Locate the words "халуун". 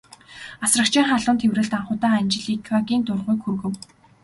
1.09-1.37